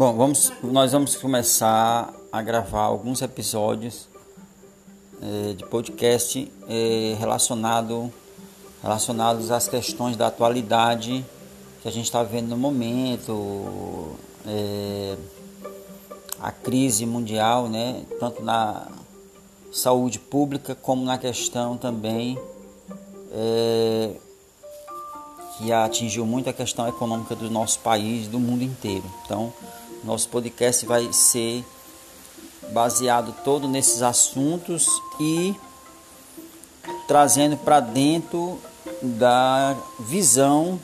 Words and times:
Bom, 0.00 0.16
vamos, 0.16 0.50
nós 0.62 0.92
vamos 0.92 1.14
começar 1.14 2.10
a 2.32 2.40
gravar 2.40 2.84
alguns 2.84 3.20
episódios 3.20 4.08
é, 5.20 5.52
de 5.52 5.62
podcast 5.66 6.50
é, 6.66 7.16
relacionado, 7.18 8.10
relacionados 8.82 9.50
às 9.50 9.68
questões 9.68 10.16
da 10.16 10.28
atualidade 10.28 11.22
que 11.82 11.88
a 11.88 11.92
gente 11.92 12.06
está 12.06 12.22
vivendo 12.22 12.48
no 12.48 12.56
momento, 12.56 14.16
é, 14.46 15.18
a 16.40 16.50
crise 16.50 17.04
mundial, 17.04 17.68
né, 17.68 18.02
tanto 18.18 18.42
na 18.42 18.88
saúde 19.70 20.18
pública 20.18 20.74
como 20.74 21.04
na 21.04 21.18
questão 21.18 21.76
também 21.76 22.38
é, 23.32 24.12
que 25.58 25.70
atingiu 25.70 26.24
muito 26.24 26.48
a 26.48 26.54
questão 26.54 26.88
econômica 26.88 27.36
do 27.36 27.50
nosso 27.50 27.80
país, 27.80 28.28
do 28.28 28.40
mundo 28.40 28.64
inteiro. 28.64 29.04
Então, 29.26 29.52
nosso 30.04 30.28
podcast 30.28 30.86
vai 30.86 31.12
ser 31.12 31.64
baseado 32.72 33.34
todo 33.44 33.68
nesses 33.68 34.02
assuntos 34.02 34.86
e 35.20 35.54
trazendo 37.06 37.56
para 37.56 37.80
dentro 37.80 38.60
da 39.02 39.76
visão 39.98 40.80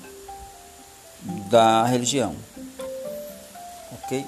da 1.50 1.84
religião. 1.84 2.34
OK? 3.92 4.26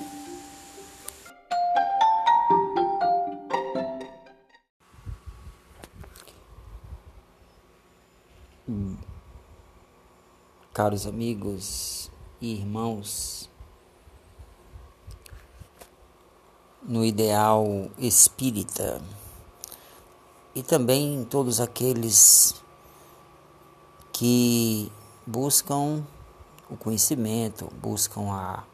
Caros 10.73 11.07
amigos 11.07 12.09
e 12.41 12.53
irmãos, 12.53 13.51
no 16.89 17.05
ideal 17.05 17.91
espírita 17.99 19.03
e 20.55 20.63
também 20.63 21.23
todos 21.29 21.61
aqueles 21.61 22.55
que 24.11 24.91
buscam 25.27 26.03
o 26.71 26.77
conhecimento, 26.79 27.71
buscam 27.83 28.33
a, 28.33 28.65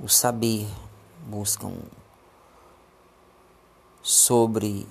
o 0.00 0.08
saber, 0.08 0.66
buscam 1.28 1.74
sobre 4.02 4.88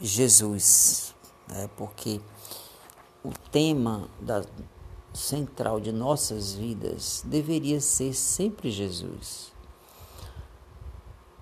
Jesus, 0.00 1.12
né? 1.48 1.68
porque 1.76 2.20
o 3.24 3.32
tema 3.50 4.08
da 4.20 4.44
central 5.12 5.80
de 5.80 5.90
nossas 5.90 6.52
vidas 6.52 7.22
deveria 7.26 7.80
ser 7.80 8.14
sempre 8.14 8.70
Jesus 8.70 9.57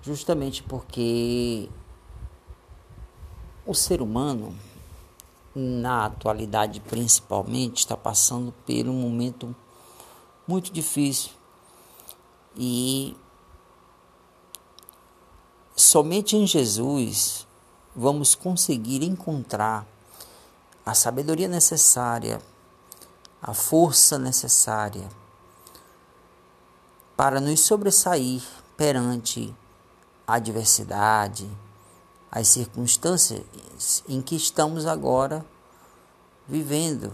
justamente 0.07 0.63
porque 0.63 1.69
o 3.67 3.75
ser 3.75 4.01
humano, 4.01 4.57
na 5.53 6.07
atualidade 6.07 6.79
principalmente, 6.79 7.79
está 7.79 7.97
passando 7.97 8.55
por 8.65 8.87
um 8.87 8.93
momento 8.93 9.55
muito 10.47 10.73
difícil. 10.73 11.33
E 12.57 13.17
somente 15.75 16.37
em 16.37 16.47
Jesus 16.47 17.45
vamos 17.95 18.37
conseguir 18.37 19.03
encontrar 19.03 19.85
a 20.85 20.95
sabedoria 20.95 21.49
necessária, 21.49 22.41
a 23.43 23.53
força 23.53 24.21
necessária 24.21 25.09
para 27.17 27.41
nos 27.41 27.61
sobressair 27.61 28.43
perante 28.77 29.53
adversidade, 30.27 31.49
as 32.31 32.49
circunstâncias 32.49 34.03
em 34.09 34.21
que 34.21 34.35
estamos 34.35 34.87
agora 34.87 35.45
vivendo, 36.49 37.13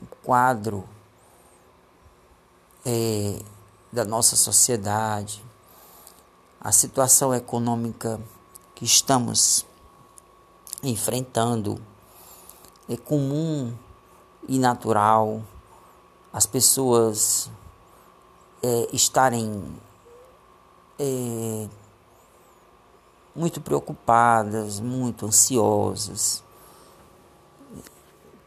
o 0.00 0.06
quadro 0.22 0.88
é, 2.84 3.40
da 3.92 4.04
nossa 4.04 4.36
sociedade, 4.36 5.44
a 6.60 6.70
situação 6.70 7.34
econômica 7.34 8.20
que 8.74 8.84
estamos 8.84 9.66
enfrentando. 10.82 11.82
É 12.88 12.96
comum 12.96 13.74
e 14.48 14.58
natural 14.58 15.42
as 16.32 16.46
pessoas 16.46 17.50
é, 18.62 18.88
estarem 18.92 19.80
é, 20.98 21.68
muito 23.36 23.60
preocupadas, 23.60 24.80
muito 24.80 25.26
ansiosas, 25.26 26.42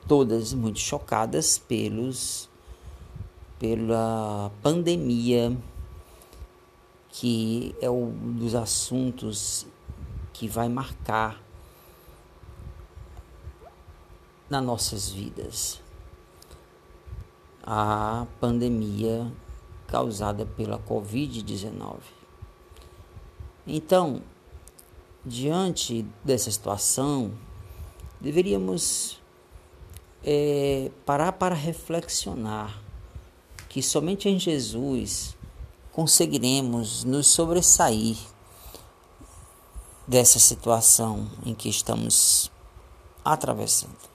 todas 0.07 0.53
muito 0.53 0.79
chocadas 0.79 1.57
pelos 1.57 2.49
pela 3.59 4.49
pandemia 4.63 5.55
que 7.09 7.75
é 7.81 7.89
um 7.89 8.11
dos 8.37 8.55
assuntos 8.55 9.65
que 10.31 10.47
vai 10.47 10.69
marcar 10.69 11.41
nas 14.49 14.63
nossas 14.63 15.09
vidas. 15.09 15.81
A 17.63 18.25
pandemia 18.39 19.31
causada 19.87 20.45
pela 20.45 20.79
Covid-19. 20.79 21.97
Então, 23.67 24.21
diante 25.25 26.05
dessa 26.23 26.49
situação, 26.49 27.31
deveríamos 28.19 29.19
é, 30.23 30.91
parar 31.05 31.33
para 31.33 31.55
reflexionar 31.55 32.81
que 33.67 33.81
somente 33.81 34.27
em 34.27 34.39
Jesus 34.39 35.37
conseguiremos 35.91 37.03
nos 37.03 37.27
sobressair 37.27 38.17
dessa 40.07 40.39
situação 40.39 41.29
em 41.45 41.53
que 41.53 41.69
estamos 41.69 42.51
atravessando. 43.23 44.09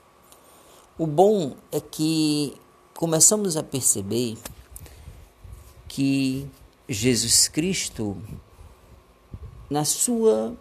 O 0.97 1.07
bom 1.07 1.55
é 1.71 1.79
que 1.79 2.53
começamos 2.93 3.55
a 3.55 3.63
perceber 3.63 4.37
que 5.87 6.49
Jesus 6.87 7.47
Cristo, 7.47 8.17
na 9.69 9.85
sua 9.85 10.55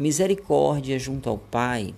misericórdia 0.00 0.98
junto 0.98 1.28
ao 1.28 1.36
Pai, 1.36 1.94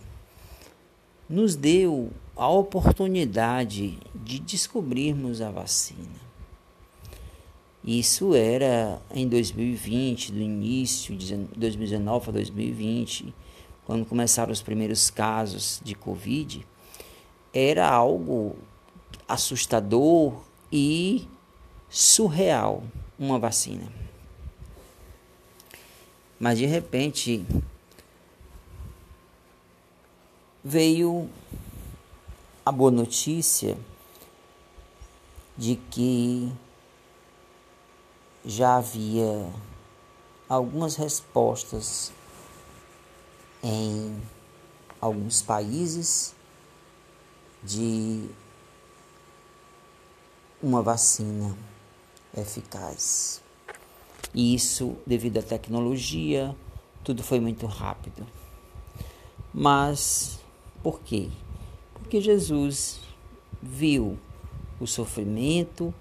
nos 1.28 1.54
deu 1.54 2.10
a 2.34 2.48
oportunidade 2.48 3.96
de 4.12 4.40
descobrirmos 4.40 5.40
a 5.40 5.52
vacina. 5.52 6.20
Isso 7.84 8.34
era 8.34 9.00
em 9.14 9.28
2020, 9.28 10.32
do 10.32 10.40
início 10.40 11.16
de 11.16 11.32
2019 11.56 12.30
a 12.30 12.32
2020, 12.32 13.32
quando 13.84 14.04
começaram 14.04 14.52
os 14.52 14.62
primeiros 14.62 15.08
casos 15.08 15.80
de 15.84 15.94
Covid, 15.94 16.66
era 17.54 17.88
algo 17.88 18.56
assustador 19.28 20.42
e 20.72 21.28
surreal 21.88 22.82
uma 23.16 23.38
vacina. 23.38 23.92
Mas 26.40 26.58
de 26.58 26.66
repente 26.66 27.44
veio 30.64 31.28
a 32.64 32.70
boa 32.70 32.90
notícia 32.90 33.76
de 35.56 35.76
que 35.90 36.52
já 38.44 38.76
havia 38.76 39.52
algumas 40.48 40.96
respostas 40.96 42.12
em 43.62 44.20
alguns 45.00 45.42
países 45.42 46.34
de 47.62 48.28
uma 50.62 50.80
vacina 50.82 51.56
eficaz. 52.36 53.42
E 54.32 54.54
isso 54.54 54.96
devido 55.06 55.38
à 55.38 55.42
tecnologia, 55.42 56.56
tudo 57.02 57.22
foi 57.22 57.40
muito 57.40 57.66
rápido. 57.66 58.26
Mas 59.52 60.41
por 60.82 61.00
quê? 61.00 61.28
Porque 61.94 62.20
Jesus 62.20 63.00
viu 63.62 64.18
o 64.80 64.86
sofrimento, 64.86 65.94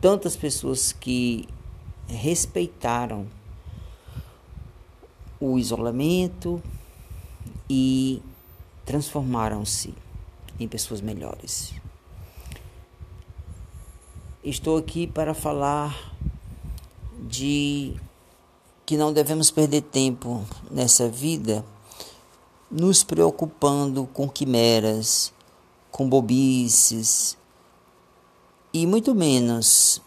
tantas 0.00 0.36
pessoas 0.36 0.92
que 0.92 1.48
respeitaram 2.06 3.26
o 5.40 5.58
isolamento 5.58 6.62
e 7.68 8.22
transformaram-se 8.84 9.92
em 10.58 10.68
pessoas 10.68 11.00
melhores. 11.00 11.74
Estou 14.44 14.76
aqui 14.78 15.08
para 15.08 15.34
falar 15.34 16.14
de 17.28 17.96
que 18.86 18.96
não 18.96 19.12
devemos 19.12 19.50
perder 19.50 19.82
tempo 19.82 20.46
nessa 20.70 21.08
vida 21.08 21.64
nos 22.70 23.04
preocupando 23.04 24.08
com 24.12 24.28
quimeras, 24.28 25.32
com 25.90 26.08
bobices 26.08 27.36
e 28.72 28.86
muito 28.86 29.14
menos 29.14 30.02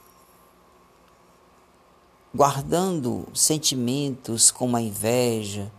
guardando 2.33 3.27
sentimentos 3.33 4.51
como 4.51 4.77
a 4.77 4.81
inveja, 4.81 5.71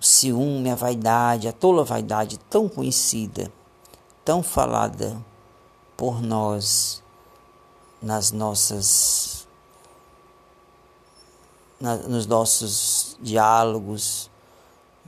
o 0.00 0.04
ciúme, 0.04 0.70
a 0.70 0.74
vaidade, 0.74 1.48
a 1.48 1.52
tola 1.52 1.84
vaidade 1.84 2.38
tão 2.50 2.68
conhecida, 2.68 3.50
tão 4.24 4.42
falada 4.42 5.24
por 5.96 6.20
nós 6.20 7.02
nas 8.02 8.32
nossas 8.32 9.46
na, 11.80 11.96
nos 11.96 12.26
nossos 12.26 13.16
diálogos 13.20 14.30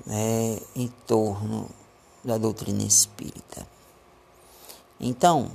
né, 0.06 0.59
em 0.75 0.89
torno 1.06 1.69
da 2.23 2.39
doutrina 2.39 2.83
espírita. 2.83 3.67
Então, 5.01 5.51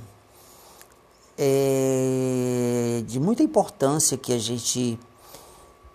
é 1.36 3.02
de 3.06 3.18
muita 3.18 3.42
importância 3.42 4.16
que 4.16 4.32
a 4.32 4.38
gente 4.38 4.98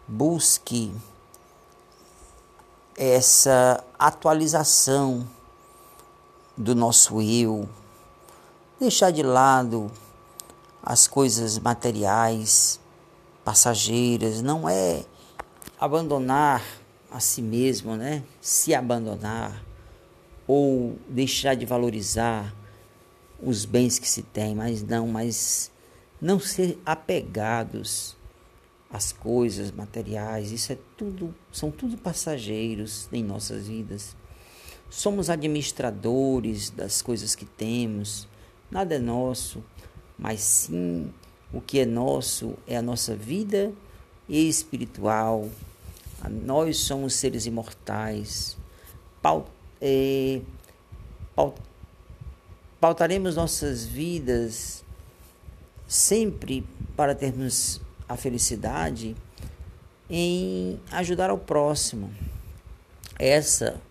busque 0.08 0.92
essa 2.98 3.84
atualização 4.00 5.28
do 6.58 6.74
nosso 6.74 7.22
eu, 7.22 7.68
deixar 8.80 9.12
de 9.12 9.22
lado 9.22 9.92
as 10.82 11.08
coisas 11.08 11.60
materiais, 11.60 12.80
passageiras, 13.44 14.42
não 14.42 14.68
é 14.68 15.06
abandonar 15.80 16.64
a 17.12 17.20
si 17.20 17.42
mesmo, 17.42 17.96
né? 17.96 18.24
Se 18.42 18.74
abandonar 18.74 19.64
ou 20.48 20.98
deixar 21.10 21.56
de 21.56 21.66
valorizar 21.66 22.54
os 23.42 23.66
bens 23.66 24.00
que 24.00 24.08
se 24.08 24.22
tem, 24.22 24.56
mas 24.56 24.84
não, 24.84 25.08
mas 25.08 25.72
não 26.22 26.40
ser 26.40 26.80
apegados 26.86 28.16
às 28.90 29.12
coisas 29.12 29.72
materiais, 29.72 30.52
isso 30.52 30.72
é 30.72 30.78
tudo, 30.96 31.34
são 31.52 31.72
tudo 31.72 31.98
passageiros 31.98 33.10
em 33.12 33.24
nossas 33.24 33.68
vidas. 33.68 34.16
Somos 34.90 35.30
administradores 35.30 36.70
das 36.70 37.02
coisas 37.02 37.36
que 37.36 37.46
temos, 37.46 38.28
nada 38.72 38.96
é 38.96 39.00
nosso, 39.00 39.64
mas 40.18 40.40
sim 40.42 41.12
o 41.54 41.62
que 41.62 41.80
é 41.80 41.86
nosso 41.86 42.54
é 42.68 42.78
a 42.78 42.82
nossa 42.82 43.16
vida 43.16 43.74
espiritual. 44.28 45.50
Nós 46.30 46.78
somos 46.78 47.16
seres 47.16 47.46
imortais. 47.46 48.58
É, 49.82 50.42
paut, 51.36 51.60
pautaremos 52.80 53.36
nossas 53.36 53.86
vidas 53.86 54.84
sempre 55.88 56.66
para 56.96 57.16
termos 57.16 57.82
a 58.08 58.16
felicidade 58.16 59.16
em 60.10 60.80
ajudar 60.92 61.30
ao 61.30 61.38
próximo. 61.38 62.14
Essa 63.18 63.82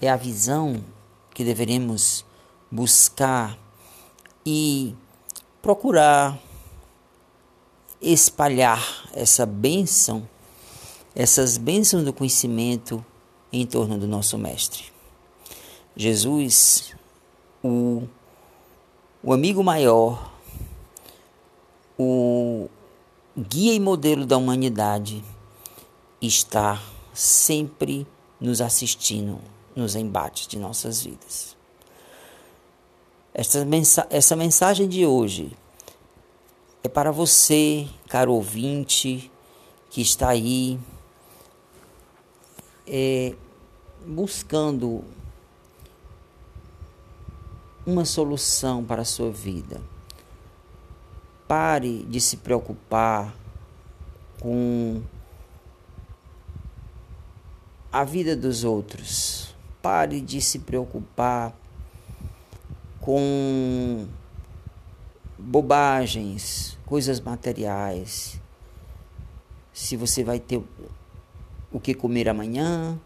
é 0.00 0.08
a 0.08 0.16
visão 0.16 0.84
que 1.32 1.44
deveremos 1.44 2.24
buscar 2.70 3.58
e 4.44 4.94
procurar 5.60 6.38
espalhar 8.00 9.08
essa 9.14 9.46
bênção, 9.46 10.28
essas 11.14 11.56
bênçãos 11.56 12.04
do 12.04 12.12
conhecimento 12.12 13.04
em 13.52 13.66
torno 13.66 13.98
do 13.98 14.06
nosso 14.06 14.38
Mestre. 14.38 14.84
Jesus, 15.96 16.94
o 17.62 18.02
o 19.24 19.32
amigo 19.32 19.62
maior, 19.62 20.32
o 21.96 22.68
guia 23.38 23.72
e 23.72 23.78
modelo 23.78 24.26
da 24.26 24.36
humanidade, 24.36 25.22
está 26.20 26.82
sempre 27.14 28.04
nos 28.40 28.60
assistindo 28.60 29.38
nos 29.76 29.94
embates 29.94 30.48
de 30.48 30.58
nossas 30.58 31.02
vidas. 31.02 31.56
Essa, 33.32 33.64
mensa 33.64 34.06
essa 34.10 34.34
mensagem 34.34 34.88
de 34.88 35.06
hoje 35.06 35.56
é 36.82 36.88
para 36.88 37.12
você, 37.12 37.86
caro 38.08 38.32
ouvinte, 38.32 39.30
que 39.88 40.02
está 40.02 40.30
aí 40.30 40.80
é, 42.94 43.34
buscando 44.06 45.02
uma 47.86 48.04
solução 48.04 48.84
para 48.84 49.00
a 49.00 49.04
sua 49.06 49.30
vida. 49.30 49.80
Pare 51.48 52.04
de 52.04 52.20
se 52.20 52.36
preocupar 52.36 53.34
com 54.38 55.00
a 57.90 58.04
vida 58.04 58.36
dos 58.36 58.62
outros. 58.62 59.54
Pare 59.80 60.20
de 60.20 60.42
se 60.42 60.58
preocupar 60.58 61.56
com 63.00 64.06
bobagens, 65.38 66.78
coisas 66.84 67.18
materiais. 67.20 68.38
Se 69.72 69.96
você 69.96 70.22
vai 70.22 70.38
ter 70.38 70.62
o 71.72 71.80
que 71.80 71.94
comer 71.94 72.28
amanhã, 72.28 72.98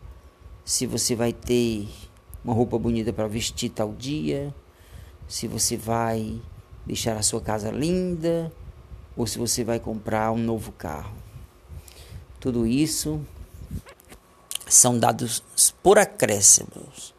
se 0.64 0.86
você 0.86 1.14
vai 1.14 1.32
ter 1.32 1.88
uma 2.44 2.54
roupa 2.54 2.78
bonita 2.78 3.12
para 3.12 3.26
vestir 3.26 3.70
tal 3.70 3.92
dia 3.92 4.54
se 5.28 5.48
você 5.48 5.76
vai 5.76 6.40
deixar 6.84 7.16
a 7.16 7.22
sua 7.22 7.40
casa 7.40 7.70
linda 7.70 8.52
ou 9.16 9.26
se 9.26 9.38
você 9.38 9.64
vai 9.64 9.80
comprar 9.80 10.30
um 10.30 10.38
novo 10.38 10.72
carro. 10.72 11.16
Tudo 12.38 12.66
isso 12.66 13.20
são 14.68 14.98
dados 14.98 15.42
por 15.82 15.98
acréscimos. 15.98 17.14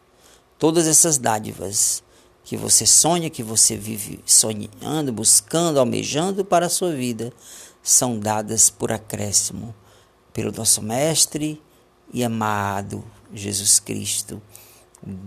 Todas 0.57 0.87
essas 0.87 1.17
dádivas 1.17 2.03
que 2.43 2.55
você 2.55 2.85
sonha, 2.85 3.29
que 3.29 3.43
você 3.43 3.75
vive 3.75 4.21
sonhando, 4.25 5.11
buscando, 5.11 5.79
almejando 5.79 6.45
para 6.45 6.67
a 6.67 6.69
sua 6.69 6.93
vida, 6.93 7.33
são 7.83 8.17
dadas 8.17 8.69
por 8.69 8.91
acréscimo 8.91 9.75
pelo 10.37 10.51
nosso 10.51 10.83
Mestre 10.83 11.59
e 12.13 12.23
amado 12.23 13.03
Jesus 13.33 13.79
Cristo, 13.79 14.39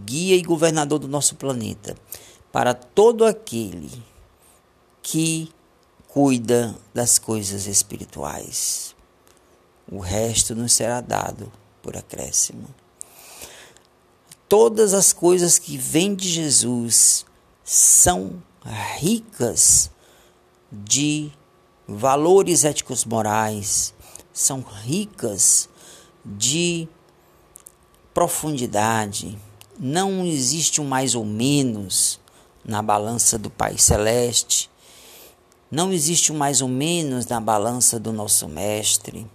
guia 0.05 0.37
e 0.37 0.43
governador 0.43 1.01
do 1.01 1.09
nosso 1.09 1.35
planeta 1.35 1.97
para 2.53 2.75
todo 2.75 3.27
aquele 3.27 3.91
que 5.03 5.53
cuida 6.07 6.77
das 6.95 7.19
coisas 7.19 7.67
espirituais. 7.67 8.95
O 9.91 9.99
resto 9.99 10.55
nos 10.55 10.75
será 10.75 11.01
dado 11.01 11.51
por 11.83 11.97
acréscimo. 11.97 12.73
Todas 14.49 14.95
as 14.95 15.13
coisas 15.13 15.59
que 15.59 15.77
vêm 15.77 16.15
de 16.15 16.29
Jesus 16.29 17.27
são 17.65 18.41
ricas 18.97 19.91
de 20.71 21.33
valores 21.89 22.65
éticos 22.65 23.05
morais, 23.05 23.93
são 24.41 24.63
ricas 24.63 25.69
de 26.25 26.89
profundidade. 28.15 29.39
Não 29.79 30.25
existe 30.25 30.81
um 30.81 30.85
mais 30.85 31.15
ou 31.15 31.25
menos, 31.25 32.19
na 32.65 32.81
balança 32.81 33.39
do 33.39 33.51
Pai 33.51 33.77
Celeste. 33.77 34.71
Não 35.71 35.93
existe 35.93 36.33
um 36.33 36.37
mais 36.37 36.63
ou 36.63 36.69
menos 36.69 37.27
na 37.27 37.39
balança 37.39 38.01
do 38.01 38.13
nosso 38.13 38.49
Mestre. 38.49 39.27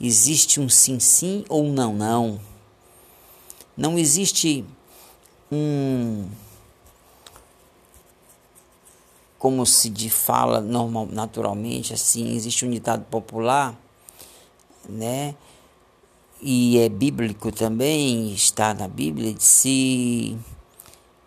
Existe 0.00 0.60
um 0.60 0.68
sim, 0.68 0.98
sim 0.98 1.44
ou 1.48 1.64
não, 1.64 1.94
não. 1.94 2.40
Não 3.76 3.98
existe 3.98 4.64
um. 5.52 6.26
Como 9.38 9.64
se 9.66 10.08
fala 10.08 10.60
normal, 10.60 11.06
naturalmente, 11.06 11.92
assim, 11.92 12.34
existe 12.34 12.64
um 12.64 12.70
ditado 12.70 13.04
popular, 13.04 13.78
né? 14.88 15.34
E 16.40 16.78
é 16.78 16.88
bíblico 16.88 17.50
também, 17.50 18.32
está 18.32 18.72
na 18.72 18.86
Bíblia, 18.86 19.34
de 19.34 19.42
se 19.42 20.38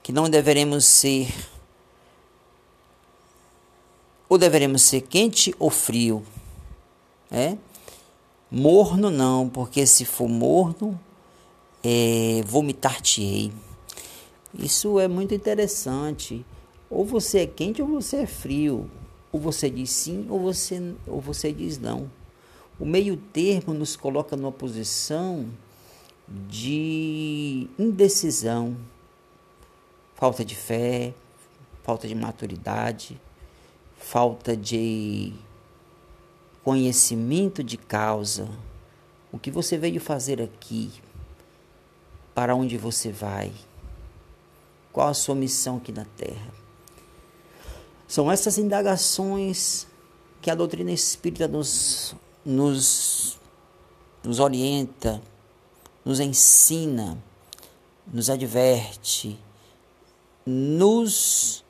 que 0.01 0.11
não 0.11 0.29
deveremos 0.29 0.85
ser 0.85 1.27
ou 4.27 4.37
deveremos 4.37 4.83
ser 4.83 5.01
quente 5.01 5.53
ou 5.59 5.69
frio, 5.69 6.23
é? 7.29 7.57
Morno 8.49 9.09
não, 9.09 9.47
porque 9.49 9.85
se 9.85 10.05
for 10.05 10.27
morno, 10.27 10.99
é, 11.83 12.41
vomitar-te-ei. 12.45 13.51
Isso 14.53 14.99
é 14.99 15.07
muito 15.07 15.33
interessante. 15.33 16.45
Ou 16.89 17.05
você 17.05 17.39
é 17.39 17.47
quente 17.47 17.81
ou 17.81 17.87
você 17.87 18.17
é 18.17 18.27
frio. 18.27 18.89
Ou 19.31 19.39
você 19.39 19.69
diz 19.69 19.89
sim 19.89 20.25
ou 20.29 20.39
você, 20.39 20.93
ou 21.07 21.21
você 21.21 21.51
diz 21.51 21.77
não. 21.77 22.09
O 22.81 22.85
meio 22.85 23.15
termo 23.15 23.75
nos 23.75 23.95
coloca 23.95 24.35
numa 24.35 24.51
posição 24.51 25.47
de 26.27 27.69
indecisão, 27.77 28.75
falta 30.15 30.43
de 30.43 30.55
fé, 30.55 31.13
falta 31.83 32.07
de 32.07 32.15
maturidade, 32.15 33.21
falta 33.99 34.57
de 34.57 35.31
conhecimento 36.63 37.63
de 37.63 37.77
causa. 37.77 38.49
O 39.31 39.37
que 39.37 39.51
você 39.51 39.77
veio 39.77 40.01
fazer 40.01 40.41
aqui? 40.41 40.91
Para 42.33 42.55
onde 42.55 42.79
você 42.79 43.11
vai? 43.11 43.51
Qual 44.91 45.07
a 45.07 45.13
sua 45.13 45.35
missão 45.35 45.77
aqui 45.77 45.91
na 45.91 46.05
Terra? 46.17 46.51
São 48.07 48.31
essas 48.31 48.57
indagações 48.57 49.85
que 50.41 50.49
a 50.49 50.55
doutrina 50.55 50.91
espírita 50.91 51.47
nos, 51.47 52.15
nos, 52.45 53.37
nos 54.23 54.39
orienta, 54.39 55.21
nos 56.03 56.19
ensina, 56.19 57.17
nos 58.07 58.29
adverte, 58.29 59.39
nos 60.45 61.63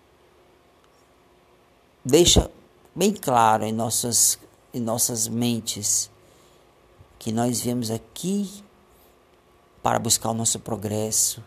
deixa 2.04 2.50
bem 2.96 3.13
claro 3.13 3.63
em 3.63 3.72
nossas, 3.72 4.40
em 4.74 4.80
nossas 4.80 5.28
mentes 5.28 6.10
que 7.20 7.32
nós 7.32 7.62
viemos 7.62 7.92
aqui 7.92 8.50
para 9.84 10.00
buscar 10.00 10.32
o 10.32 10.34
nosso 10.34 10.60
progresso, 10.60 11.44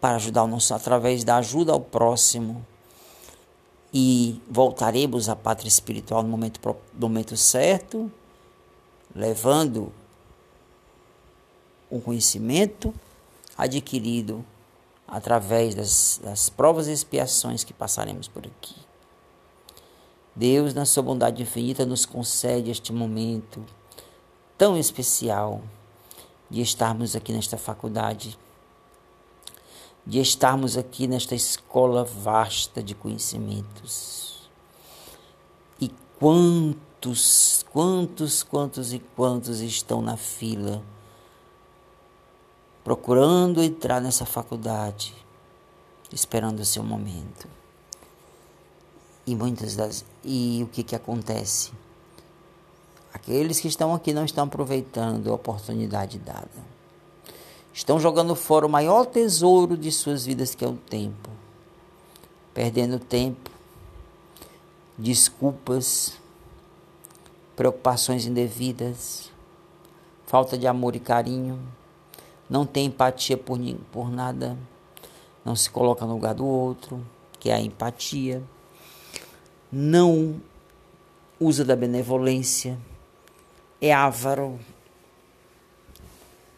para 0.00 0.16
ajudar 0.16 0.44
o 0.44 0.46
nosso 0.46 0.74
através 0.74 1.24
da 1.24 1.36
ajuda 1.36 1.72
ao 1.72 1.80
próximo. 1.80 2.64
E 3.92 4.38
voltaremos 4.50 5.30
à 5.30 5.36
pátria 5.36 5.68
espiritual 5.68 6.22
no 6.22 6.28
momento, 6.28 6.60
no 6.92 7.08
momento 7.08 7.34
certo, 7.38 8.12
levando 9.14 9.92
o 11.90 12.00
conhecimento 12.00 12.94
adquirido 13.56 14.44
através 15.06 15.74
das, 15.74 16.20
das 16.22 16.48
provas 16.50 16.86
e 16.86 16.92
expiações 16.92 17.64
que 17.64 17.72
passaremos 17.72 18.28
por 18.28 18.46
aqui. 18.46 18.76
Deus, 20.36 20.74
na 20.74 20.84
sua 20.84 21.02
bondade 21.02 21.42
infinita, 21.42 21.84
nos 21.84 22.06
concede 22.06 22.70
este 22.70 22.92
momento 22.92 23.64
tão 24.56 24.76
especial 24.76 25.62
de 26.48 26.60
estarmos 26.60 27.16
aqui 27.16 27.32
nesta 27.32 27.56
faculdade, 27.56 28.38
de 30.06 30.20
estarmos 30.20 30.76
aqui 30.76 31.06
nesta 31.06 31.34
escola 31.34 32.04
vasta 32.04 32.82
de 32.82 32.94
conhecimentos. 32.94 34.48
E 35.80 35.90
quantos, 37.00 37.64
quantos, 37.70 38.42
quantos 38.42 38.92
e 38.92 38.98
quantos 38.98 39.60
estão 39.60 40.02
na 40.02 40.16
fila 40.16 40.82
procurando 42.82 43.62
entrar 43.62 44.00
nessa 44.00 44.24
faculdade, 44.24 45.14
esperando 46.10 46.60
o 46.60 46.64
seu 46.64 46.82
momento. 46.82 47.46
E 49.26 49.36
muitas 49.36 49.76
das 49.76 50.04
e 50.24 50.62
o 50.64 50.68
que 50.68 50.82
que 50.82 50.96
acontece? 50.96 51.70
Aqueles 53.12 53.60
que 53.60 53.68
estão 53.68 53.94
aqui 53.94 54.14
não 54.14 54.24
estão 54.24 54.44
aproveitando 54.44 55.30
a 55.30 55.34
oportunidade 55.34 56.18
dada. 56.18 56.48
Estão 57.74 58.00
jogando 58.00 58.34
fora 58.34 58.66
o 58.66 58.70
maior 58.70 59.04
tesouro 59.04 59.76
de 59.76 59.92
suas 59.92 60.24
vidas, 60.24 60.54
que 60.54 60.64
é 60.64 60.68
o 60.68 60.74
tempo. 60.74 61.28
Perdendo 62.54 62.98
tempo, 62.98 63.50
desculpas, 64.96 66.18
preocupações 67.58 68.24
indevidas, 68.24 69.32
falta 70.26 70.56
de 70.56 70.68
amor 70.68 70.94
e 70.94 71.00
carinho 71.00 71.60
não 72.48 72.64
tem 72.64 72.86
empatia 72.86 73.36
por, 73.36 73.58
por 73.90 74.12
nada, 74.12 74.56
não 75.44 75.56
se 75.56 75.68
coloca 75.68 76.06
no 76.06 76.12
lugar 76.12 76.34
do 76.34 76.46
outro, 76.46 77.04
que 77.40 77.50
é 77.50 77.54
a 77.54 77.60
empatia, 77.60 78.40
não 79.72 80.40
usa 81.40 81.64
da 81.64 81.74
benevolência, 81.74 82.78
é 83.80 83.92
avaro. 83.92 84.60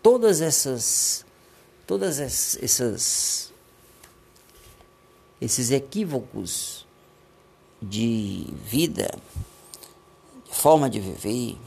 Todas 0.03 0.43
essas, 0.43 1.25
todas 1.87 2.21
essas, 2.21 3.51
esses 5.41 5.71
equívocos 5.71 6.87
de 7.81 8.53
vida, 8.67 9.11
forma 10.51 10.91
de 10.91 11.01
viver, 11.01 11.59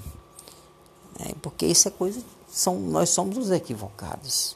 né? 1.19 1.31
porque 1.41 1.65
isso 1.65 1.87
é 1.87 1.91
coisa 1.91 2.21
são, 2.53 2.79
nós 2.79 3.09
somos 3.09 3.35
os 3.37 3.49
equivocados. 3.49 4.55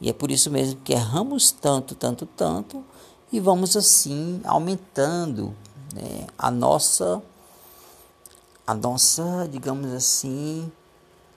E 0.00 0.08
é 0.08 0.12
por 0.12 0.30
isso 0.30 0.50
mesmo 0.50 0.80
que 0.80 0.92
erramos 0.92 1.50
tanto, 1.50 1.96
tanto, 1.96 2.24
tanto, 2.24 2.84
e 3.32 3.40
vamos 3.40 3.76
assim 3.76 4.40
aumentando 4.44 5.54
né, 5.92 6.26
a 6.38 6.50
nossa, 6.50 7.20
a 8.64 8.72
nossa, 8.72 9.48
digamos 9.50 9.92
assim, 9.92 10.70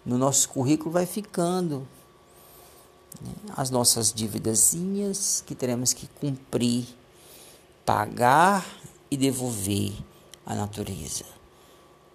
no 0.05 0.17
nosso 0.17 0.47
currículo 0.49 0.91
vai 0.91 1.07
ficando 1.07 1.87
né, 3.19 3.33
as 3.57 3.71
nossas 3.71 4.13
dívidazinhas 4.13 5.43
que 5.45 5.55
teremos 5.55 5.91
que 5.93 6.05
cumprir, 6.07 6.85
pagar 7.83 8.63
e 9.09 9.17
devolver 9.17 9.91
à 10.45 10.53
natureza. 10.53 11.40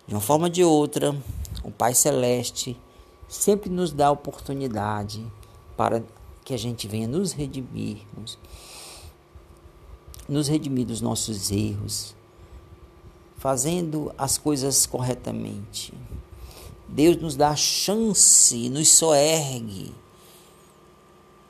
De 0.07 0.15
uma 0.15 0.21
forma 0.21 0.47
ou 0.47 0.51
de 0.51 0.63
outra, 0.63 1.17
o 1.65 1.71
Pai 1.71 1.93
Celeste 1.93 2.79
sempre 3.29 3.69
nos 3.69 3.93
dá 3.93 4.09
oportunidade 4.11 5.27
para 5.77 6.05
que 6.45 6.55
a 6.55 6.57
gente 6.57 6.87
venha 6.87 7.09
nos 7.09 7.33
redimirmos, 7.33 8.39
nos 10.29 10.47
redimir 10.47 10.87
dos 10.87 11.01
nossos 11.01 11.51
erros, 11.51 12.15
fazendo 13.37 14.15
as 14.17 14.39
coisas 14.39 14.87
corretamente. 14.87 15.93
Deus 16.89 17.17
nos 17.17 17.35
dá 17.35 17.49
a 17.49 17.57
chance, 17.57 18.69
nos 18.69 18.89
soergue. 18.93 19.93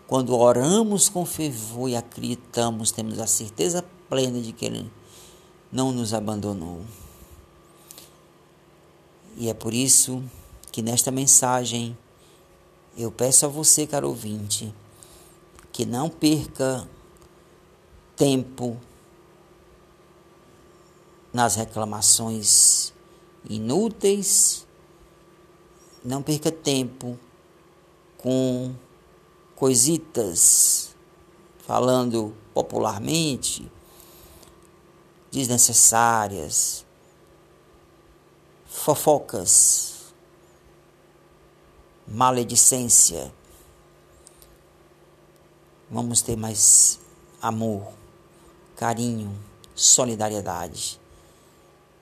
Quando 0.07 0.35
oramos 0.35 1.11
com 1.11 1.27
fervor 1.27 1.91
e 1.91 1.97
acreditamos, 1.97 2.91
temos 2.91 3.19
a 3.19 3.27
certeza 3.27 3.85
plena 4.09 4.41
de 4.41 4.53
que 4.53 4.65
Ele 4.65 4.91
não 5.71 5.93
nos 5.93 6.15
abandonou. 6.15 6.81
E 9.37 9.51
é 9.51 9.55
por 9.55 9.75
isso 9.75 10.25
que 10.73 10.81
nesta 10.81 11.11
mensagem 11.11 11.97
eu 12.97 13.13
peço 13.13 13.45
a 13.45 13.49
você, 13.49 13.87
caro 13.87 14.09
ouvinte, 14.09 14.75
que 15.71 15.85
não 15.85 16.09
perca 16.09 16.89
tempo 18.17 18.81
nas 21.31 21.57
reclamações 21.57 22.95
inúteis, 23.47 24.67
não 26.03 26.23
perca 26.23 26.51
tempo 26.51 27.19
com 28.17 28.75
coisitas, 29.55 30.97
falando 31.59 32.35
popularmente, 32.55 33.71
desnecessárias, 35.31 36.86
fofocas 38.87 40.13
maledicência. 42.07 43.35
Vamos 45.91 46.23
ter 46.23 46.37
mais 46.37 47.01
amor, 47.43 47.93
carinho, 48.77 49.37
solidariedade 49.75 51.01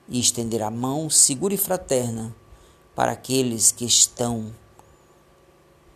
e 0.07 0.19
estender 0.19 0.61
a 0.61 0.69
mão 0.69 1.09
segura 1.09 1.55
e 1.55 1.57
fraterna 1.57 2.35
para 2.93 3.13
aqueles 3.13 3.71
que 3.71 3.85
estão 3.85 4.53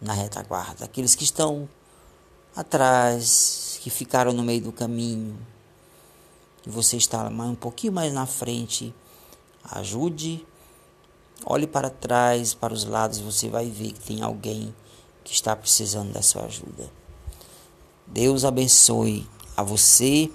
na 0.01 0.13
retaguarda, 0.13 0.85
aqueles 0.85 1.13
que 1.13 1.23
estão 1.23 1.69
atrás, 2.55 3.79
que 3.83 3.91
ficaram 3.91 4.33
no 4.33 4.41
meio 4.41 4.63
do 4.63 4.71
caminho, 4.71 5.37
que 6.63 6.69
você 6.71 6.97
está 6.97 7.27
um 7.27 7.53
pouquinho 7.53 7.93
mais 7.93 8.11
na 8.11 8.25
frente, 8.25 8.91
ajude 9.63 10.48
Olhe 11.45 11.65
para 11.65 11.89
trás, 11.89 12.53
para 12.53 12.73
os 12.73 12.83
lados, 12.83 13.19
você 13.19 13.47
vai 13.47 13.69
ver 13.69 13.93
que 13.93 14.01
tem 14.01 14.21
alguém 14.21 14.75
que 15.23 15.33
está 15.33 15.55
precisando 15.55 16.11
da 16.11 16.21
sua 16.21 16.43
ajuda. 16.43 16.91
Deus 18.05 18.43
abençoe 18.43 19.27
a 19.55 19.63
você 19.63 20.31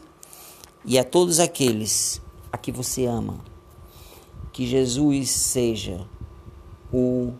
e 0.84 0.98
a 0.98 1.04
todos 1.04 1.40
aqueles 1.40 2.20
a 2.50 2.56
que 2.56 2.72
você 2.72 3.04
ama. 3.04 3.38
Que 4.52 4.66
Jesus 4.66 5.30
seja 5.30 6.06
o, 6.92 7.32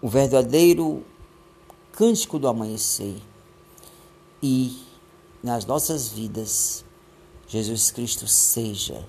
o 0.00 0.08
verdadeiro 0.08 1.04
cântico 1.92 2.38
do 2.38 2.48
amanhecer 2.48 3.20
e 4.42 4.82
nas 5.42 5.64
nossas 5.64 6.08
vidas 6.08 6.84
Jesus 7.46 7.90
Cristo 7.90 8.26
seja 8.26 9.06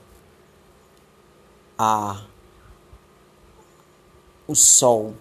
a 1.78 2.26
o 4.50 4.56
sol 4.56 5.14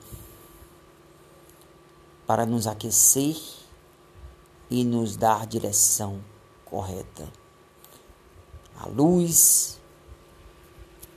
para 2.27 2.47
nos 2.47 2.67
aquecer 2.67 3.37
e 4.71 4.83
nos 4.83 5.19
dar 5.19 5.47
direção 5.47 6.25
correta. 6.65 7.31
A 8.75 8.89
luz 8.89 9.79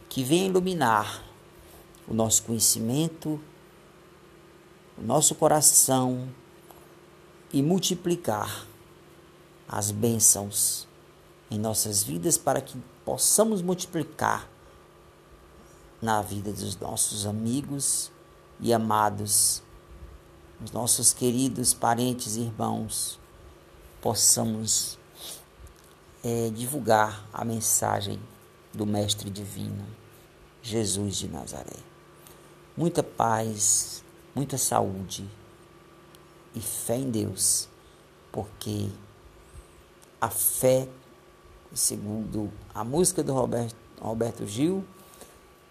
que 0.10 0.25
vem 0.25 0.48
iluminar 0.48 1.24
o 2.06 2.13
nosso 2.13 2.44
conhecimento, 2.44 3.39
o 4.98 5.01
nosso 5.01 5.34
coração 5.34 6.30
e 7.53 7.63
multiplicar 7.63 8.68
as 9.70 9.89
bênçãos 9.89 10.86
em 11.50 11.58
nossas 11.58 12.03
vidas 12.03 12.38
para 12.38 12.60
que 12.60 12.77
possamos 13.06 13.62
multiplicar 13.62 14.50
na 16.01 16.22
vida 16.22 16.51
dos 16.51 16.75
nossos 16.77 17.25
amigos 17.25 18.12
e 18.60 18.74
amados, 18.74 19.62
os 20.63 20.72
nossos 20.72 21.13
queridos 21.13 21.74
parentes 21.74 22.36
e 22.36 22.41
irmãos, 22.41 23.20
possamos 24.01 24.98
é, 26.24 26.50
divulgar 26.50 27.27
a 27.31 27.46
mensagem 27.46 28.20
do 28.74 28.86
Mestre 28.86 29.29
Divino, 29.29 29.86
Jesus 30.62 31.17
de 31.17 31.27
Nazaré. 31.27 31.77
Muita 32.75 33.03
paz, 33.03 34.03
muita 34.34 34.58
saúde 34.58 35.27
e 36.55 36.62
fé 36.62 36.96
em 36.96 37.12
Deus, 37.12 37.67
porque 38.31 38.89
a 40.20 40.29
fé, 40.29 40.88
segundo 41.74 42.51
a 42.74 42.84
música 42.84 43.24
do 43.24 43.34
Roberto, 43.34 43.75
Roberto 44.00 44.48
Gil, 44.48 44.84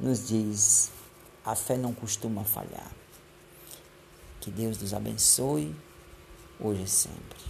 nos 0.00 0.26
diz: 0.26 0.90
a 1.45 1.54
fé 1.54 1.76
não 1.76 1.92
costuma 1.92 2.45
falhar. 2.45 2.90
Que 4.40 4.50
Deus 4.50 4.78
nos 4.78 4.95
abençoe 4.95 5.75
hoje 6.59 6.83
e 6.83 6.88
sempre. 6.88 7.50